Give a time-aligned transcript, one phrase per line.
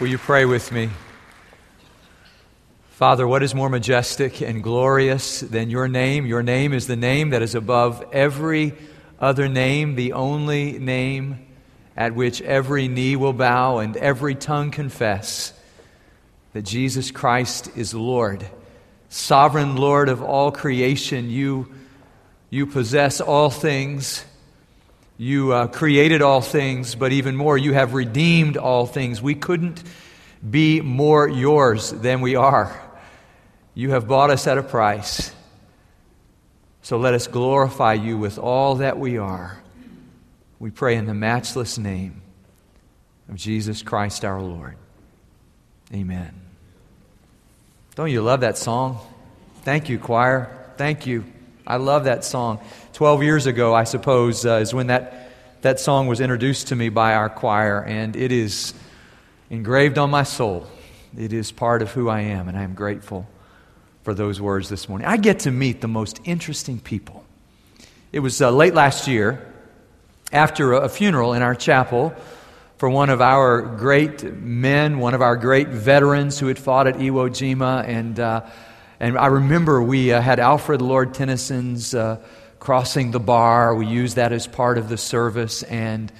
[0.00, 0.88] Will you pray with me?
[2.88, 6.24] Father, what is more majestic and glorious than your name?
[6.24, 8.72] Your name is the name that is above every
[9.20, 11.46] other name, the only name
[11.98, 15.52] at which every knee will bow and every tongue confess
[16.54, 18.46] that Jesus Christ is Lord.
[19.10, 21.74] Sovereign Lord of all creation, you,
[22.48, 24.24] you possess all things.
[25.20, 29.20] You uh, created all things, but even more, you have redeemed all things.
[29.20, 29.82] We couldn't
[30.48, 32.74] be more yours than we are.
[33.74, 35.30] You have bought us at a price.
[36.80, 39.60] So let us glorify you with all that we are.
[40.58, 42.22] We pray in the matchless name
[43.28, 44.76] of Jesus Christ our Lord.
[45.92, 46.32] Amen.
[47.94, 49.00] Don't you love that song?
[49.64, 50.48] Thank you, choir.
[50.78, 51.26] Thank you.
[51.66, 52.58] I love that song.
[52.94, 55.19] Twelve years ago, I suppose, uh, is when that,
[55.62, 58.72] that song was introduced to me by our choir, and it is
[59.50, 60.66] engraved on my soul.
[61.16, 63.28] It is part of who I am, and I am grateful
[64.02, 65.06] for those words this morning.
[65.06, 67.24] I get to meet the most interesting people.
[68.12, 69.46] It was uh, late last year,
[70.32, 72.14] after a funeral in our chapel
[72.78, 76.94] for one of our great men, one of our great veterans who had fought at
[76.94, 78.46] Iwo Jima, and uh,
[79.00, 82.18] and I remember we uh, had Alfred Lord Tennyson's uh,
[82.60, 83.74] Crossing the Bar.
[83.74, 85.62] We use that as part of the service.
[85.64, 86.12] And,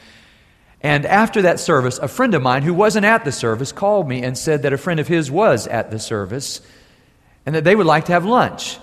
[0.80, 4.22] and after that service, a friend of mine who wasn't at the service called me
[4.22, 6.60] and said that a friend of his was at the service
[7.47, 8.78] and that they would like to have lunch.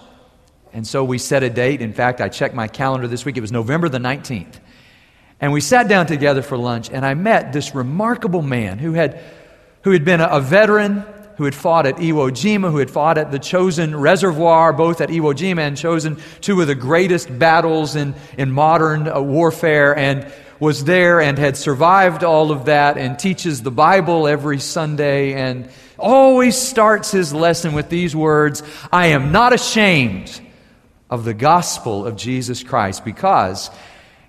[0.72, 1.82] And so we set a date.
[1.82, 3.36] In fact, I checked my calendar this week.
[3.36, 4.60] It was November the 19th.
[5.40, 9.24] And we sat down together for lunch, and I met this remarkable man who had,
[9.84, 11.06] who had been a, a veteran
[11.38, 15.10] who had fought at Iwo Jima, who had fought at the Chosin Reservoir, both at
[15.10, 20.32] Iwo Jima and Chosin, two of the greatest battles in, in modern uh, warfare, and
[20.60, 25.70] was there and had survived all of that and teaches the Bible every Sunday and
[26.00, 30.42] always starts his lesson with these words I am not ashamed
[31.10, 33.70] of the gospel of Jesus Christ because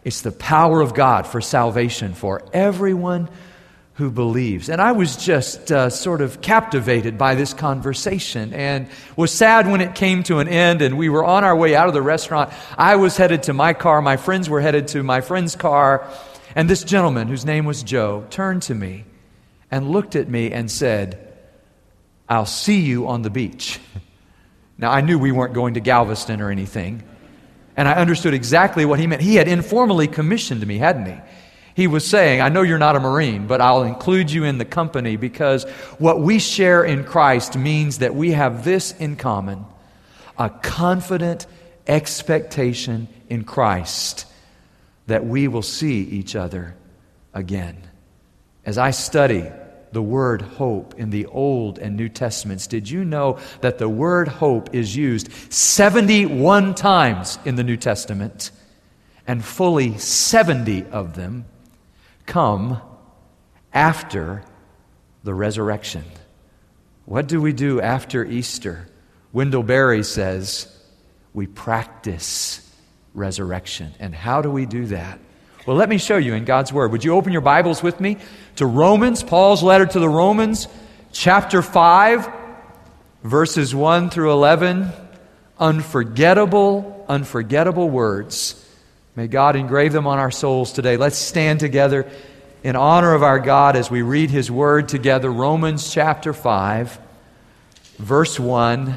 [0.05, 3.29] it's the power of God for salvation for everyone
[3.99, 4.69] who believes.
[4.69, 8.87] And I was just uh, sort of captivated by this conversation and
[9.17, 11.89] was sad when it came to an end and we were on our way out
[11.89, 12.53] of the restaurant.
[12.77, 16.09] I was headed to my car, my friends were headed to my friend's car,
[16.55, 19.05] and this gentleman, whose name was Joe, turned to me
[19.69, 21.37] and looked at me and said,
[22.29, 23.81] I'll see you on the beach.
[24.81, 27.03] Now, I knew we weren't going to Galveston or anything,
[27.77, 29.23] and I understood exactly what he meant.
[29.23, 31.21] He had informally commissioned me, hadn't he?
[31.79, 34.65] He was saying, I know you're not a Marine, but I'll include you in the
[34.65, 35.63] company because
[35.99, 39.65] what we share in Christ means that we have this in common
[40.37, 41.47] a confident
[41.87, 44.27] expectation in Christ
[45.07, 46.75] that we will see each other
[47.33, 47.77] again.
[48.67, 49.49] As I study
[49.93, 54.27] the word hope in the Old and New Testaments, did you know that the word
[54.27, 58.51] hope is used 71 times in the New Testament
[59.29, 61.45] and fully 70 of them
[62.29, 62.81] come
[63.73, 64.45] after
[65.25, 66.05] the resurrection.
[67.07, 68.87] What do we do after Easter?
[69.33, 70.69] Wendell Berry says
[71.33, 72.71] we practice
[73.15, 73.95] resurrection.
[73.99, 75.19] And how do we do that?
[75.67, 76.93] Well, let me show you in God's Word.
[76.93, 78.19] Would you open your Bibles with me
[78.57, 80.69] to Romans, Paul's letter to the Romans,
[81.13, 82.29] chapter 5,
[83.23, 84.91] verses 1 through 11.
[85.59, 88.68] Unforgettable, unforgettable words
[89.19, 90.97] May God engrave them on our souls today.
[90.97, 92.09] Let's stand together
[92.63, 95.29] in honor of our God as we read His Word together.
[95.29, 97.01] Romans chapter 5,
[97.97, 98.97] verse 1.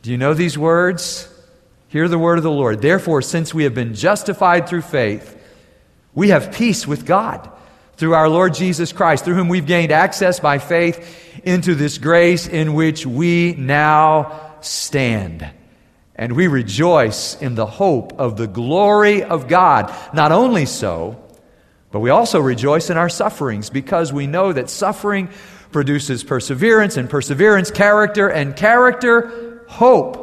[0.00, 1.28] Do you know these words?
[1.88, 2.80] Hear the word of the Lord.
[2.80, 5.38] Therefore, since we have been justified through faith,
[6.14, 7.50] we have peace with God
[7.98, 12.48] through our Lord Jesus Christ, through whom we've gained access by faith into this grace
[12.48, 15.46] in which we now stand.
[16.16, 19.94] And we rejoice in the hope of the glory of God.
[20.14, 21.22] Not only so,
[21.92, 25.28] but we also rejoice in our sufferings because we know that suffering
[25.72, 30.22] produces perseverance, and perseverance, character, and character, hope.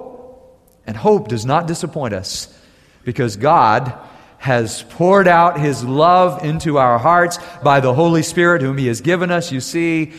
[0.88, 2.51] And hope does not disappoint us
[3.04, 3.94] because God
[4.39, 9.01] has poured out His love into our hearts by the Holy Spirit, whom He has
[9.01, 9.51] given us.
[9.51, 10.13] You see,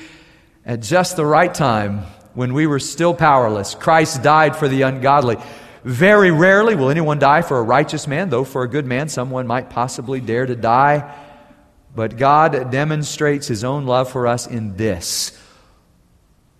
[0.64, 2.04] at just the right time,
[2.34, 5.36] when we were still powerless, Christ died for the ungodly.
[5.84, 9.46] Very rarely will anyone die for a righteous man, though for a good man someone
[9.46, 11.14] might possibly dare to die.
[11.94, 15.38] But God demonstrates his own love for us in this.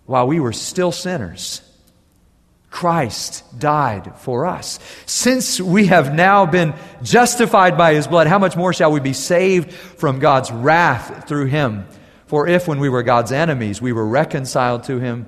[0.05, 1.61] While we were still sinners,
[2.69, 4.79] Christ died for us.
[5.07, 9.13] Since we have now been justified by his blood, how much more shall we be
[9.13, 11.87] saved from God's wrath through him?
[12.27, 15.25] For if, when we were God's enemies, we were reconciled to him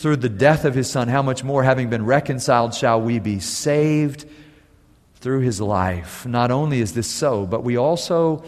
[0.00, 3.38] through the death of his Son, how much more, having been reconciled, shall we be
[3.38, 4.24] saved
[5.16, 6.24] through his life?
[6.24, 8.42] Not only is this so, but we also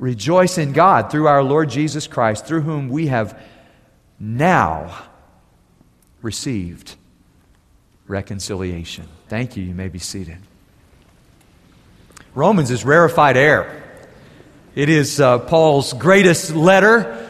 [0.00, 3.40] rejoice in God through our Lord Jesus Christ, through whom we have
[4.18, 4.92] now
[6.20, 6.96] received
[8.08, 9.06] reconciliation.
[9.28, 9.62] Thank you.
[9.62, 10.38] You may be seated.
[12.34, 13.84] Romans is rarefied air.
[14.74, 17.27] It is uh, Paul's greatest letter,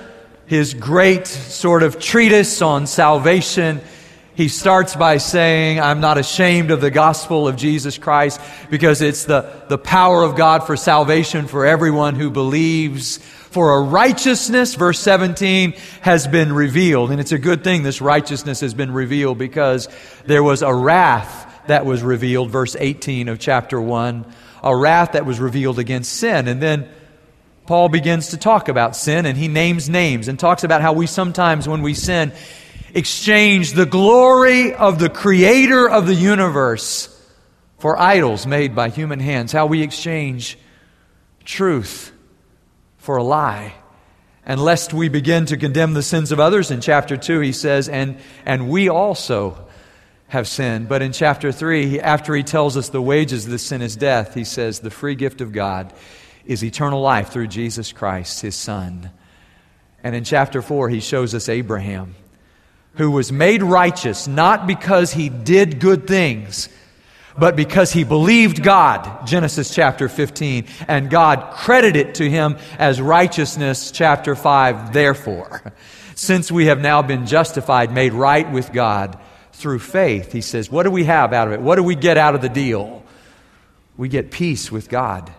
[0.48, 3.82] his great sort of treatise on salvation.
[4.34, 8.40] He starts by saying, I'm not ashamed of the gospel of Jesus Christ
[8.70, 13.18] because it's the, the power of God for salvation for everyone who believes.
[13.18, 17.10] For a righteousness, verse 17, has been revealed.
[17.10, 19.88] And it's a good thing this righteousness has been revealed because
[20.24, 24.24] there was a wrath that was revealed, verse 18 of chapter 1,
[24.62, 26.48] a wrath that was revealed against sin.
[26.48, 26.88] And then
[27.68, 31.06] Paul begins to talk about sin and he names names and talks about how we
[31.06, 32.32] sometimes, when we sin,
[32.94, 37.14] exchange the glory of the creator of the universe
[37.76, 40.56] for idols made by human hands, how we exchange
[41.44, 42.10] truth
[42.96, 43.74] for a lie.
[44.46, 47.90] And lest we begin to condemn the sins of others, in chapter 2, he says,
[47.90, 48.16] and,
[48.46, 49.68] and we also
[50.28, 50.88] have sinned.
[50.88, 54.32] But in chapter 3, after he tells us the wages of the sin is death,
[54.32, 55.92] he says, the free gift of God
[56.48, 59.10] is eternal life through Jesus Christ, his Son.
[60.02, 62.16] And in chapter 4, he shows us Abraham,
[62.94, 66.70] who was made righteous not because he did good things,
[67.36, 73.92] but because he believed God, Genesis chapter 15, and God credited to him as righteousness,
[73.92, 74.92] chapter 5.
[74.92, 75.72] Therefore,
[76.14, 79.20] since we have now been justified, made right with God
[79.52, 81.60] through faith, he says, what do we have out of it?
[81.60, 83.04] What do we get out of the deal?
[83.96, 85.30] We get peace with God.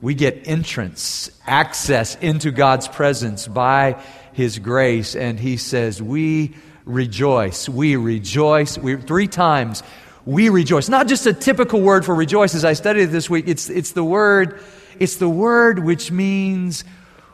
[0.00, 4.02] We get entrance, access into God's presence by
[4.32, 5.16] His grace.
[5.16, 6.54] And He says, We
[6.84, 7.68] rejoice.
[7.68, 8.78] We rejoice.
[8.78, 9.82] We, three times,
[10.24, 10.88] we rejoice.
[10.88, 13.46] Not just a typical word for rejoice as I studied it this week.
[13.48, 14.60] It's, it's the word,
[14.98, 16.84] it's the word which means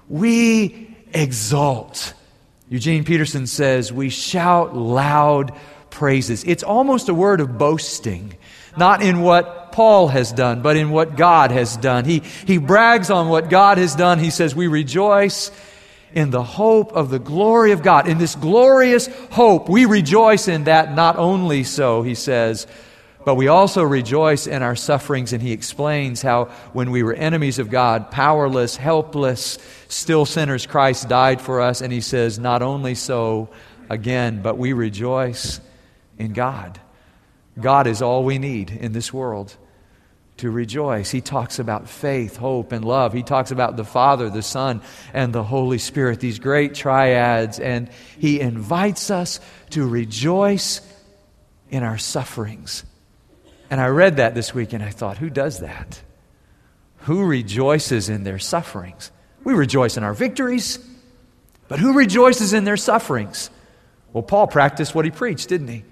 [0.08, 2.14] we exalt.
[2.68, 5.52] Eugene Peterson says, We shout loud
[5.90, 6.44] praises.
[6.44, 8.34] It's almost a word of boasting,
[8.76, 12.04] not in what Paul has done, but in what God has done.
[12.04, 14.18] He, he brags on what God has done.
[14.18, 15.50] He says, We rejoice
[16.14, 18.06] in the hope of the glory of God.
[18.06, 22.66] In this glorious hope, we rejoice in that not only so, he says,
[23.24, 25.32] but we also rejoice in our sufferings.
[25.32, 29.58] And he explains how when we were enemies of God, powerless, helpless,
[29.88, 31.80] still sinners, Christ died for us.
[31.80, 33.48] And he says, Not only so,
[33.88, 35.60] again, but we rejoice
[36.18, 36.80] in God.
[37.60, 39.56] God is all we need in this world
[40.38, 41.10] to rejoice.
[41.10, 43.12] He talks about faith, hope, and love.
[43.12, 44.82] He talks about the Father, the Son,
[45.12, 47.60] and the Holy Spirit, these great triads.
[47.60, 49.40] And he invites us
[49.70, 50.80] to rejoice
[51.70, 52.84] in our sufferings.
[53.70, 56.02] And I read that this week and I thought, who does that?
[57.02, 59.10] Who rejoices in their sufferings?
[59.44, 60.78] We rejoice in our victories,
[61.68, 63.50] but who rejoices in their sufferings?
[64.12, 65.84] Well, Paul practiced what he preached, didn't he?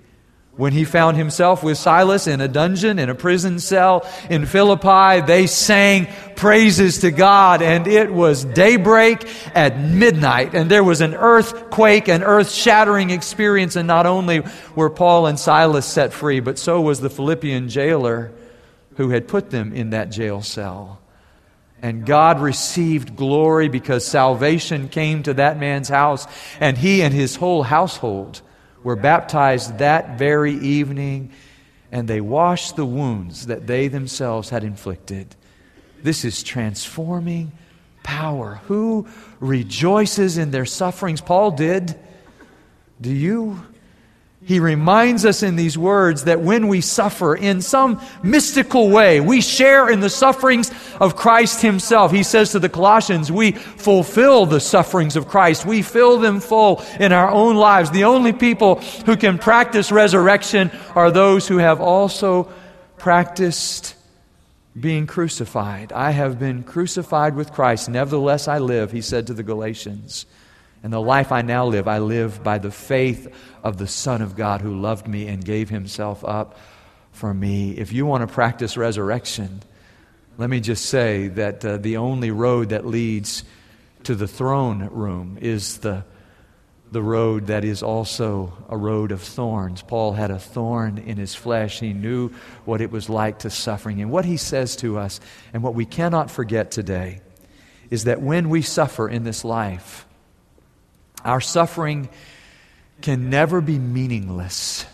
[0.60, 5.22] When he found himself with Silas in a dungeon, in a prison cell in Philippi,
[5.22, 11.14] they sang praises to God, and it was daybreak at midnight, and there was an
[11.14, 14.42] earthquake, an earth shattering experience, and not only
[14.74, 18.30] were Paul and Silas set free, but so was the Philippian jailer
[18.98, 21.00] who had put them in that jail cell.
[21.80, 26.26] And God received glory because salvation came to that man's house,
[26.60, 28.42] and he and his whole household
[28.82, 31.32] were baptized that very evening,
[31.92, 35.34] and they washed the wounds that they themselves had inflicted.
[36.02, 37.52] This is transforming
[38.02, 38.60] power.
[38.64, 39.06] Who
[39.38, 41.20] rejoices in their sufferings?
[41.20, 41.98] Paul did.
[43.00, 43.60] Do you?
[44.42, 49.42] He reminds us in these words that when we suffer in some mystical way, we
[49.42, 52.10] share in the sufferings of Christ Himself.
[52.10, 55.66] He says to the Colossians, we fulfill the sufferings of Christ.
[55.66, 57.90] We fill them full in our own lives.
[57.90, 62.50] The only people who can practice resurrection are those who have also
[62.96, 63.94] practiced
[64.78, 65.92] being crucified.
[65.92, 67.90] I have been crucified with Christ.
[67.90, 70.24] Nevertheless, I live, he said to the Galatians.
[70.82, 73.28] And the life I now live, I live by the faith
[73.62, 76.56] of the Son of God who loved me and gave himself up
[77.12, 77.72] for me.
[77.72, 79.62] If you want to practice resurrection,
[80.38, 83.44] let me just say that uh, the only road that leads
[84.04, 86.02] to the throne room is the,
[86.90, 89.82] the road that is also a road of thorns.
[89.82, 91.80] Paul had a thorn in his flesh.
[91.80, 92.30] He knew
[92.64, 94.00] what it was like to suffering.
[94.00, 95.20] And what he says to us,
[95.52, 97.20] and what we cannot forget today,
[97.90, 100.06] is that when we suffer in this life,
[101.24, 102.08] our suffering
[103.02, 104.86] can never be meaningless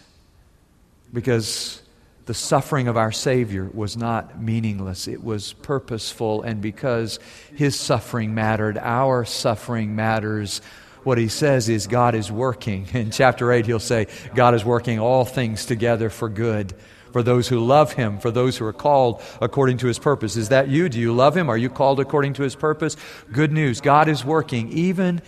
[1.12, 1.82] because
[2.26, 5.06] the suffering of our Savior was not meaningless.
[5.06, 7.18] It was purposeful, and because
[7.54, 10.60] His suffering mattered, our suffering matters.
[11.04, 12.88] What He says is God is working.
[12.92, 16.74] In chapter 8, He'll say, God is working all things together for good
[17.16, 20.36] for those who love him, for those who are called according to his purpose.
[20.36, 20.90] Is that you?
[20.90, 21.48] Do you love him?
[21.48, 22.94] Are you called according to his purpose?
[23.32, 23.80] Good news.
[23.80, 24.70] God is working.
[24.72, 25.22] Even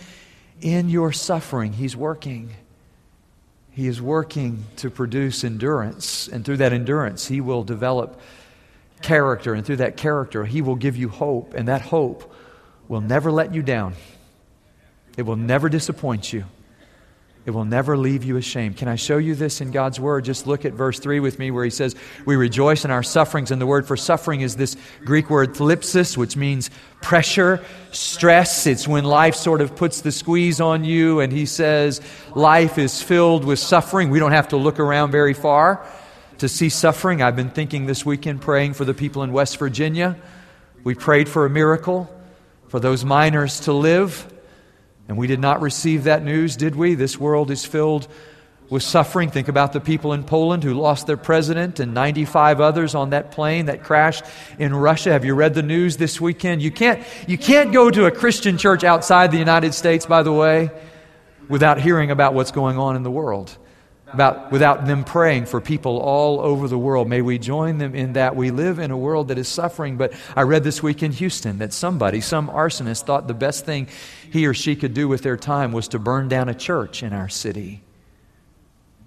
[0.61, 2.51] in your suffering, he's working.
[3.71, 8.19] He is working to produce endurance, and through that endurance, he will develop
[9.01, 12.33] character, and through that character, he will give you hope, and that hope
[12.87, 13.93] will never let you down.
[15.17, 16.45] It will never disappoint you.
[17.49, 18.77] It will never leave you ashamed.
[18.77, 20.23] Can I show you this in God's Word?
[20.23, 23.49] Just look at verse 3 with me where he says, We rejoice in our sufferings.
[23.49, 26.69] And the word for suffering is this Greek word thlipsis, which means
[27.01, 28.67] pressure, stress.
[28.67, 31.21] It's when life sort of puts the squeeze on you.
[31.21, 32.01] And he says,
[32.35, 34.11] Life is filled with suffering.
[34.11, 35.83] We don't have to look around very far
[36.37, 37.23] to see suffering.
[37.23, 40.17] I've been thinking this weekend, praying for the people in West Virginia.
[40.83, 42.15] We prayed for a miracle,
[42.67, 44.31] for those miners to live.
[45.09, 46.93] And we did not receive that news, did we?
[46.93, 48.07] This world is filled
[48.69, 49.31] with suffering.
[49.31, 53.31] Think about the people in Poland who lost their president and 95 others on that
[53.31, 54.23] plane that crashed
[54.59, 55.11] in Russia.
[55.11, 56.61] Have you read the news this weekend?
[56.61, 60.31] You can't, you can't go to a Christian church outside the United States, by the
[60.31, 60.69] way,
[61.47, 63.57] without hearing about what's going on in the world
[64.13, 67.07] about, without them praying for people all over the world.
[67.07, 68.35] May we join them in that.
[68.35, 71.59] We live in a world that is suffering, but I read this week in Houston
[71.59, 73.87] that somebody, some arsonist, thought the best thing
[74.31, 77.13] he or she could do with their time was to burn down a church in
[77.13, 77.81] our city.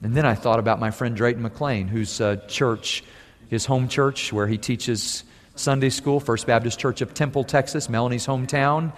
[0.03, 3.05] And then I thought about my friend Drayton McLane, whose uh, church,
[3.49, 5.23] his home church, where he teaches
[5.55, 8.93] Sunday school, First Baptist Church of Temple, Texas, Melanie's hometown.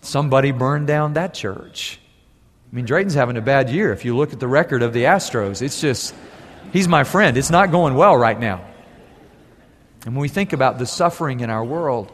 [0.00, 2.00] Somebody burned down that church.
[2.72, 3.92] I mean, Drayton's having a bad year.
[3.92, 6.14] If you look at the record of the Astros, it's just,
[6.72, 7.36] he's my friend.
[7.36, 8.64] It's not going well right now.
[10.04, 12.12] And when we think about the suffering in our world,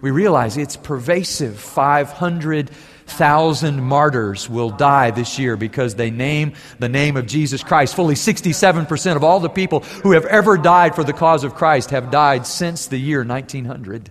[0.00, 1.58] we realize it's pervasive.
[1.58, 7.94] 500,000 martyrs will die this year because they name the name of Jesus Christ.
[7.94, 11.90] Fully 67% of all the people who have ever died for the cause of Christ
[11.90, 14.10] have died since the year 1900.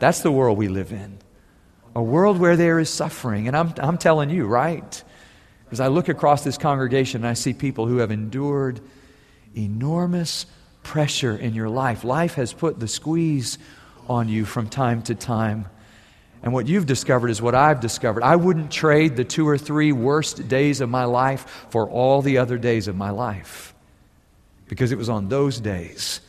[0.00, 1.18] That's the world we live in
[1.94, 3.46] a world where there is suffering.
[3.48, 5.02] And I'm, I'm telling you, right?
[5.70, 8.80] As I look across this congregation and I see people who have endured
[9.56, 10.46] enormous
[10.82, 12.04] pressure in your life.
[12.04, 13.58] Life has put the squeeze
[14.08, 15.66] on you from time to time.
[16.42, 18.22] And what you've discovered is what I've discovered.
[18.22, 22.38] I wouldn't trade the two or three worst days of my life for all the
[22.38, 23.74] other days of my life.
[24.68, 26.20] Because it was on those days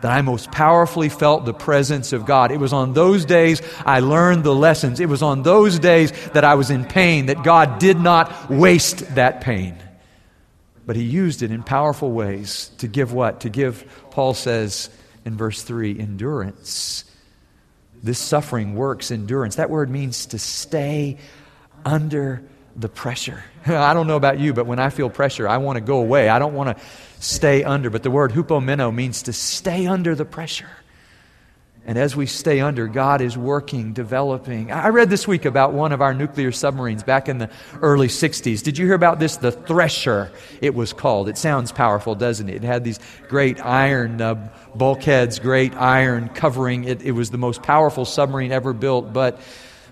[0.00, 2.52] that I most powerfully felt the presence of God.
[2.52, 5.00] It was on those days I learned the lessons.
[5.00, 9.14] It was on those days that I was in pain, that God did not waste
[9.14, 9.76] that pain.
[10.86, 13.40] But He used it in powerful ways to give what?
[13.40, 14.88] To give, Paul says
[15.24, 17.04] in verse 3, endurance.
[18.02, 19.56] This suffering works endurance.
[19.56, 21.18] That word means to stay
[21.84, 22.42] under
[22.78, 23.42] the pressure.
[23.66, 26.28] I don't know about you, but when I feel pressure, I want to go away.
[26.28, 26.84] I don't want to
[27.20, 27.90] stay under.
[27.90, 30.70] But the word hupomeno means to stay under the pressure.
[31.88, 34.70] And as we stay under, God is working, developing.
[34.70, 37.48] I read this week about one of our nuclear submarines back in the
[37.80, 38.62] early 60s.
[38.62, 39.38] Did you hear about this?
[39.38, 40.30] The Thresher,
[40.60, 41.30] it was called.
[41.30, 42.56] It sounds powerful, doesn't it?
[42.56, 46.84] It had these great iron uh, bulkheads, great iron covering.
[46.84, 49.40] It, it was the most powerful submarine ever built, but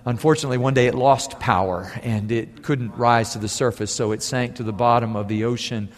[0.06, 4.22] unfortunately, one day it lost power and it couldn't rise to the surface, so it
[4.22, 5.90] sank to the bottom of the ocean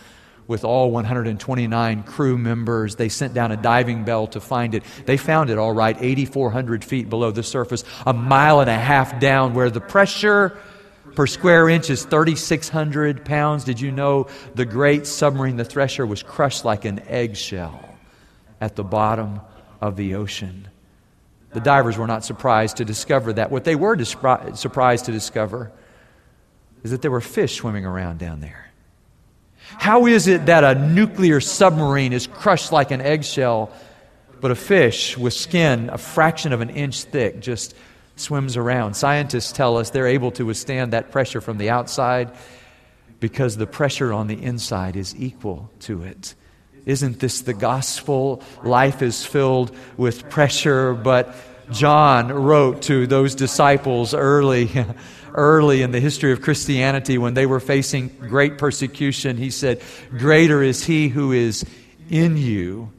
[0.48, 2.96] with all 129 crew members.
[2.96, 4.82] They sent down a diving bell to find it.
[5.04, 9.20] They found it all right, 8,400 feet below the surface, a mile and a half
[9.20, 10.58] down, where the pressure
[11.14, 13.64] per square inch is 3,600 pounds.
[13.64, 17.84] Did you know the great submarine, the Thresher, was crushed like an eggshell
[18.60, 19.40] at the bottom
[19.82, 20.68] of the ocean?
[21.52, 23.50] The divers were not surprised to discover that.
[23.50, 25.72] What they were surprised to discover
[26.82, 28.70] is that there were fish swimming around down there.
[29.56, 33.70] How is it that a nuclear submarine is crushed like an eggshell,
[34.40, 37.74] but a fish with skin a fraction of an inch thick just
[38.16, 38.94] swims around?
[38.94, 42.30] Scientists tell us they're able to withstand that pressure from the outside
[43.20, 46.34] because the pressure on the inside is equal to it.
[46.88, 48.42] Isn't this the gospel?
[48.64, 51.34] Life is filled with pressure, but
[51.70, 54.70] John wrote to those disciples early.
[55.34, 59.36] early in the history of Christianity when they were facing great persecution.
[59.36, 61.66] He said, Greater is he who is
[62.08, 62.90] in you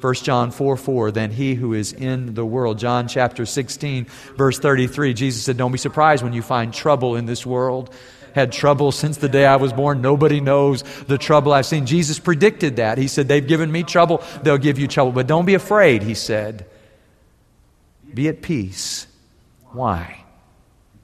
[0.00, 2.78] 1 John 4 4, than he who is in the world.
[2.78, 7.26] John chapter 16, verse 33, Jesus said, Don't be surprised when you find trouble in
[7.26, 7.92] this world.
[8.38, 10.00] Had trouble since the day I was born.
[10.00, 11.86] Nobody knows the trouble I've seen.
[11.86, 12.96] Jesus predicted that.
[12.96, 15.10] He said, They've given me trouble, they'll give you trouble.
[15.10, 16.64] But don't be afraid, he said.
[18.14, 19.08] Be at peace.
[19.72, 20.24] Why?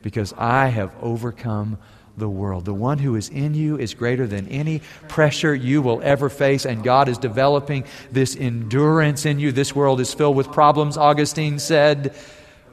[0.00, 1.78] Because I have overcome
[2.16, 2.66] the world.
[2.66, 6.64] The one who is in you is greater than any pressure you will ever face,
[6.64, 9.50] and God is developing this endurance in you.
[9.50, 12.14] This world is filled with problems, Augustine said,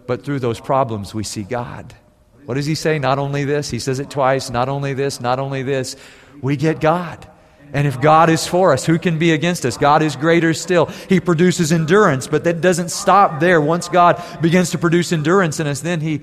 [0.05, 1.95] but through those problems we see God.
[2.45, 3.00] What does he say?
[3.00, 5.95] Not only this, he says it twice, not only this, not only this,
[6.41, 7.27] we get God.
[7.74, 9.77] And if God is for us, who can be against us?
[9.77, 10.88] God is greater still.
[11.07, 13.62] He produces endurance, but that doesn't stop there.
[13.62, 16.21] Once God begins to produce endurance in us, then He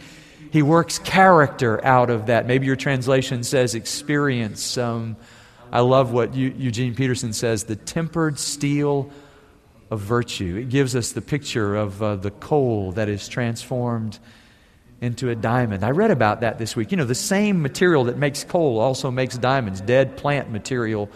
[0.50, 2.46] he works character out of that.
[2.46, 4.78] Maybe your translation says experience.
[4.78, 5.16] Um,
[5.70, 9.10] I love what Eugene Peterson says the tempered steel
[9.90, 10.56] of virtue.
[10.56, 14.18] It gives us the picture of uh, the coal that is transformed
[15.00, 15.84] into a diamond.
[15.84, 16.90] I read about that this week.
[16.90, 21.08] You know, the same material that makes coal also makes diamonds, dead plant material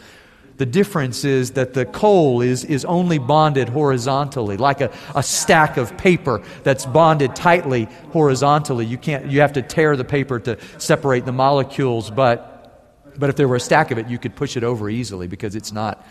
[0.62, 5.76] the difference is that the coal is, is only bonded horizontally, like a, a stack
[5.76, 8.86] of paper that's bonded tightly horizontally.
[8.86, 13.34] You, can't, you have to tear the paper to separate the molecules, but, but if
[13.34, 16.06] there were a stack of it, you could push it over easily because it's not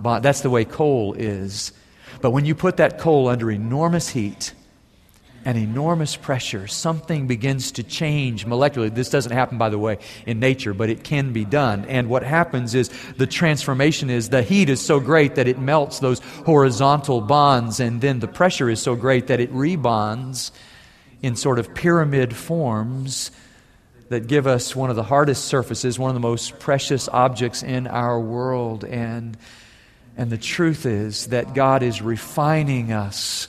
[0.00, 0.24] bond.
[0.24, 1.72] That's the way coal is.
[2.20, 4.52] But when you put that coal under enormous heat,
[5.44, 8.94] an enormous pressure, something begins to change molecularly.
[8.94, 11.84] This doesn't happen, by the way, in nature, but it can be done.
[11.86, 15.98] And what happens is the transformation is the heat is so great that it melts
[15.98, 20.52] those horizontal bonds, and then the pressure is so great that it rebonds
[21.22, 23.30] in sort of pyramid forms
[24.08, 27.86] that give us one of the hardest surfaces, one of the most precious objects in
[27.86, 28.84] our world.
[28.84, 29.36] And,
[30.16, 33.48] and the truth is that God is refining us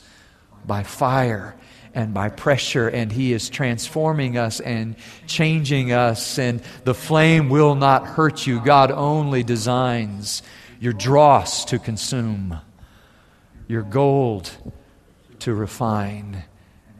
[0.65, 1.55] by fire
[1.95, 4.95] and by pressure, and He is transforming us and
[5.27, 8.59] changing us, and the flame will not hurt you.
[8.59, 10.41] God only designs
[10.79, 12.59] your dross to consume,
[13.67, 14.51] your gold
[15.39, 16.43] to refine.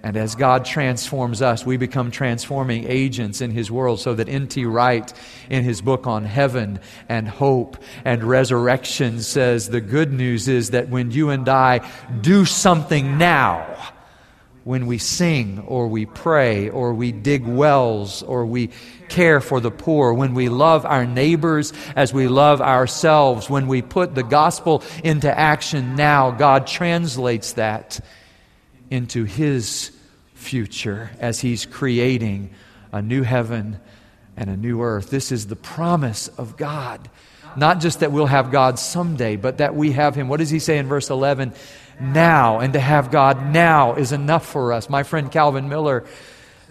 [0.05, 4.01] And as God transforms us, we become transforming agents in His world.
[4.01, 4.65] So that N.T.
[4.65, 5.11] Wright,
[5.49, 10.89] in his book on heaven and hope and resurrection, says the good news is that
[10.89, 11.89] when you and I
[12.19, 13.93] do something now,
[14.63, 18.69] when we sing or we pray or we dig wells or we
[19.09, 23.81] care for the poor, when we love our neighbors as we love ourselves, when we
[23.81, 27.99] put the gospel into action now, God translates that
[28.89, 29.91] into His
[30.33, 32.51] future as He's creating
[32.91, 33.79] a new heaven
[34.37, 35.09] and a new earth.
[35.09, 37.09] This is the promise of God.
[37.55, 40.27] Not just that we'll have God someday, but that we have Him.
[40.27, 41.53] What does He say in verse 11?
[41.99, 44.89] Now and to have God now is enough for us.
[44.89, 46.05] My friend Calvin Miller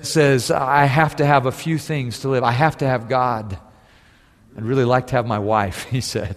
[0.00, 2.44] says, I have to have a few things to live.
[2.44, 3.58] I have to have God.
[4.56, 6.36] I'd really like to have my wife, he said.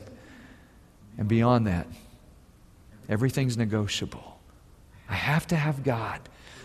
[1.17, 1.87] And beyond that,
[3.09, 4.39] everything's negotiable.
[5.09, 6.19] I have to have God.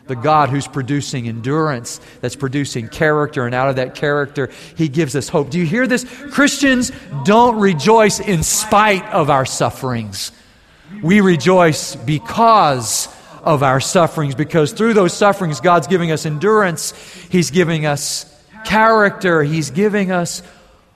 [0.07, 5.15] The God who's producing endurance, that's producing character, and out of that character, He gives
[5.15, 5.51] us hope.
[5.51, 6.05] Do you hear this?
[6.33, 6.91] Christians
[7.25, 10.33] don't rejoice in spite of our sufferings.
[11.03, 13.09] We rejoice because
[13.43, 16.93] of our sufferings, because through those sufferings, God's giving us endurance,
[17.31, 18.27] He's giving us
[18.65, 20.43] character, He's giving us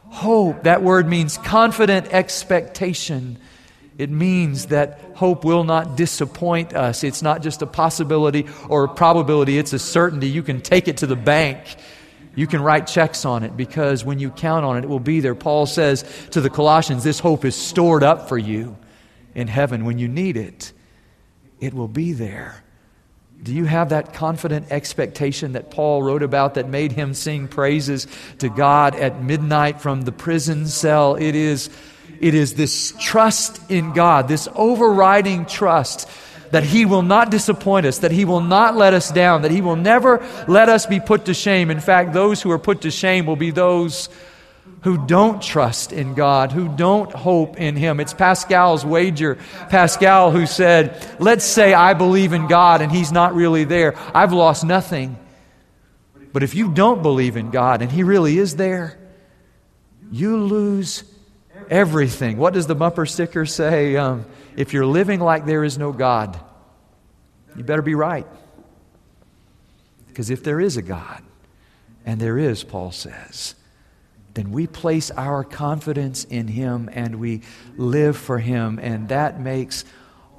[0.08, 0.64] hope.
[0.64, 3.38] That word means confident expectation.
[3.96, 7.04] It means that hope will not disappoint us.
[7.04, 10.28] It's not just a possibility or a probability, it's a certainty.
[10.28, 11.60] You can take it to the bank.
[12.34, 15.20] You can write checks on it because when you count on it, it will be
[15.20, 15.36] there.
[15.36, 18.76] Paul says to the Colossians, This hope is stored up for you
[19.34, 20.72] in heaven when you need it.
[21.60, 22.62] It will be there.
[23.42, 28.06] Do you have that confident expectation that Paul wrote about that made him sing praises
[28.38, 31.16] to God at midnight from the prison cell?
[31.16, 31.68] It is,
[32.20, 36.08] it is this trust in God, this overriding trust
[36.54, 39.60] that He will not disappoint us, that He will not let us down, that He
[39.60, 41.70] will never let us be put to shame.
[41.70, 44.08] In fact, those who are put to shame will be those
[44.84, 48.00] who don't trust in God, who don't hope in Him.
[48.00, 49.38] It's Pascal's wager.
[49.70, 53.94] Pascal who said, Let's say I believe in God and He's not really there.
[54.14, 55.18] I've lost nothing.
[56.34, 58.98] But if you don't believe in God and He really is there,
[60.12, 61.02] you lose
[61.70, 62.36] everything.
[62.36, 63.96] What does the bumper sticker say?
[63.96, 66.38] Um, if you're living like there is no God,
[67.56, 68.26] you better be right.
[70.08, 71.22] Because if there is a God,
[72.04, 73.54] and there is, Paul says,
[74.34, 77.42] then we place our confidence in Him and we
[77.76, 79.84] live for Him, and that makes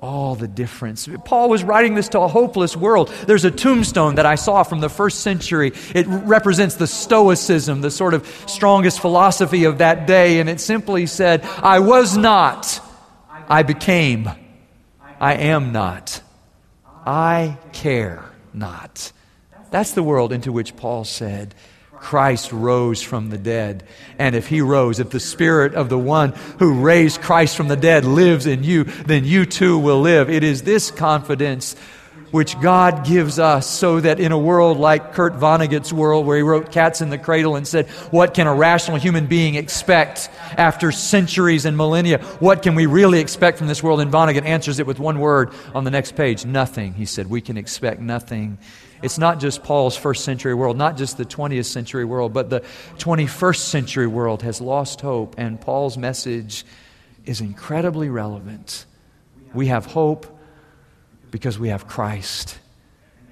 [0.01, 1.09] all the difference.
[1.23, 3.09] Paul was writing this to a hopeless world.
[3.25, 5.71] There's a tombstone that I saw from the first century.
[5.95, 11.07] It represents the Stoicism, the sort of strongest philosophy of that day, and it simply
[11.07, 12.79] said, I was not,
[13.49, 14.29] I became,
[15.19, 16.21] I am not,
[17.05, 19.11] I care not.
[19.71, 21.55] That's the world into which Paul said,
[22.05, 23.83] Christ rose from the dead.
[24.19, 27.75] And if he rose, if the spirit of the one who raised Christ from the
[27.75, 30.29] dead lives in you, then you too will live.
[30.29, 31.75] It is this confidence
[32.29, 36.43] which God gives us so that in a world like Kurt Vonnegut's world, where he
[36.43, 40.91] wrote Cats in the Cradle and said, What can a rational human being expect after
[40.91, 42.19] centuries and millennia?
[42.39, 43.99] What can we really expect from this world?
[43.99, 46.93] And Vonnegut answers it with one word on the next page nothing.
[46.93, 48.59] He said, We can expect nothing
[49.05, 52.61] it's not just Paul's first century world, not just the 20th century world, but the
[52.97, 56.65] 21st century world has lost hope, and Paul's message
[57.23, 58.87] is incredibly relevant.
[59.53, 60.25] We have hope
[61.29, 62.57] because we have Christ.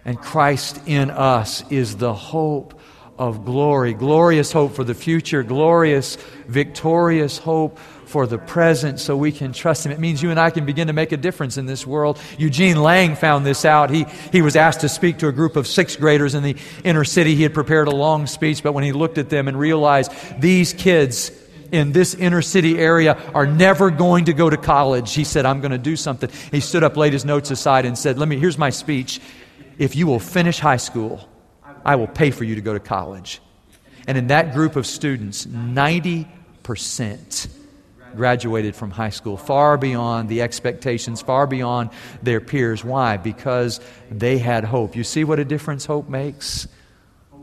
[0.05, 2.79] And Christ in us is the hope
[3.17, 7.79] of glory, glorious hope for the future, glorious, victorious hope
[8.13, 9.91] for the present so we can trust Him.
[9.91, 12.21] It means you and I can begin to make a difference in this world.
[12.37, 13.89] Eugene Lang found this out.
[13.89, 17.05] He, he was asked to speak to a group of sixth graders in the inner
[17.05, 17.33] city.
[17.33, 20.73] He had prepared a long speech, but when he looked at them and realized these
[20.73, 21.31] kids,
[21.71, 25.15] in this inner city area are never going to go to college.
[25.15, 26.29] He said, I'm going to do something.
[26.51, 29.19] He stood up, laid his notes aside, and said, Let me, here's my speech.
[29.79, 31.27] If you will finish high school,
[31.83, 33.41] I will pay for you to go to college.
[34.05, 37.62] And in that group of students, 90%
[38.15, 41.89] graduated from high school, far beyond the expectations, far beyond
[42.21, 42.83] their peers.
[42.83, 43.17] Why?
[43.17, 44.95] Because they had hope.
[44.95, 46.67] You see what a difference hope makes?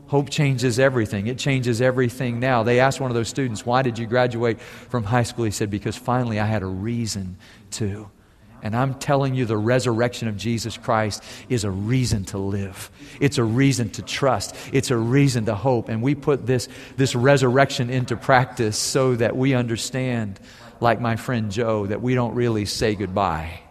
[0.07, 1.27] Hope changes everything.
[1.27, 2.63] It changes everything now.
[2.63, 5.45] They asked one of those students, Why did you graduate from high school?
[5.45, 7.37] He said, Because finally I had a reason
[7.71, 8.09] to.
[8.63, 12.91] And I'm telling you, the resurrection of Jesus Christ is a reason to live.
[13.19, 14.55] It's a reason to trust.
[14.71, 15.89] It's a reason to hope.
[15.89, 20.39] And we put this, this resurrection into practice so that we understand
[20.79, 23.61] like my friend Joe, that we don't really say goodbye.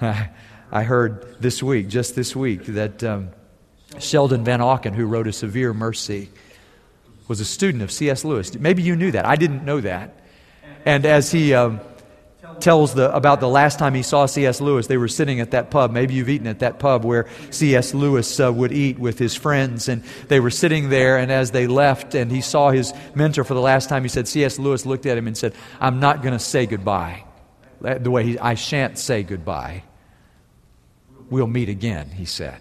[0.00, 3.30] I heard this week, just this week, that um,
[3.98, 6.30] Sheldon Vanauken, who wrote A Severe Mercy,
[7.28, 8.24] was a student of C.S.
[8.24, 8.54] Lewis.
[8.54, 9.24] Maybe you knew that.
[9.26, 10.20] I didn't know that.
[10.84, 11.80] And as he um,
[12.60, 14.60] tells the, about the last time he saw C.S.
[14.60, 14.86] Lewis.
[14.86, 15.90] They were sitting at that pub.
[15.90, 17.94] Maybe you've eaten at that pub where C.S.
[17.94, 19.88] Lewis uh, would eat with his friends.
[19.88, 23.54] And they were sitting there, and as they left and he saw his mentor for
[23.54, 24.58] the last time, he said, C.S.
[24.58, 27.24] Lewis looked at him and said, I'm not going to say goodbye.
[27.80, 29.84] The way he, I shan't say goodbye.
[31.30, 32.60] We'll meet again, he said.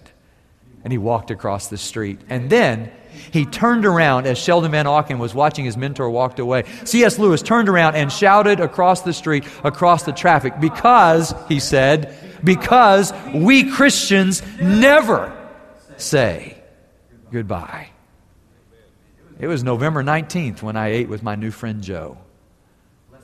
[0.84, 2.20] And he walked across the street.
[2.30, 2.92] And then
[3.32, 6.64] he turned around as Sheldon Vanauken was watching his mentor walked away.
[6.86, 7.20] C.S.
[7.20, 13.14] Lewis turned around and shouted across the street, across the traffic, because, he said, because
[13.34, 15.36] we Christians never
[15.98, 16.58] say
[17.32, 17.90] goodbye.
[19.40, 22.18] It was November 19th when I ate with my new friend Joe.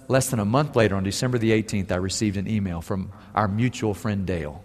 [0.08, 3.48] Less than a month later, on December the 18th, I received an email from our
[3.48, 4.64] mutual friend Dale,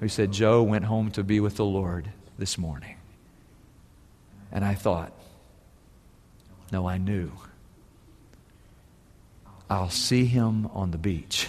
[0.00, 2.96] who said Joe went home to be with the Lord this morning.
[4.54, 5.12] And I thought,
[6.70, 7.32] no, I knew.
[9.68, 11.48] I'll see him on the beach.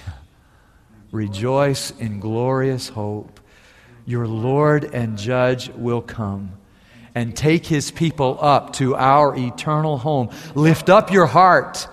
[1.12, 3.40] Rejoice in glorious hope.
[4.06, 6.54] Your Lord and Judge will come
[7.14, 10.30] and take his people up to our eternal home.
[10.56, 11.88] Lift up your heart.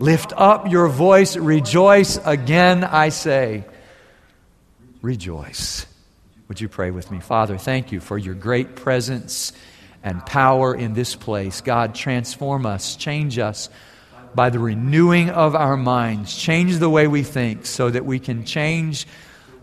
[0.00, 1.36] Lift up your voice.
[1.36, 3.64] Rejoice again, I say.
[5.00, 5.86] Rejoice.
[6.48, 7.20] Would you pray with me?
[7.20, 9.52] Father, thank you for your great presence
[10.02, 11.60] and power in this place.
[11.60, 13.68] God, transform us, change us
[14.34, 16.36] by the renewing of our minds.
[16.36, 19.06] Change the way we think so that we can change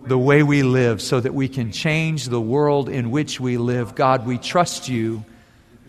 [0.06, 3.96] the way we live, so that we can change the world in which we live.
[3.96, 5.26] God, we trust you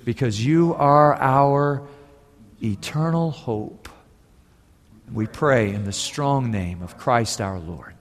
[0.04, 1.82] because you are our
[2.62, 3.88] eternal hope.
[5.12, 7.94] We pray in the strong name of Christ our Lord.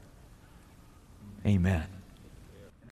[1.45, 1.96] Amen.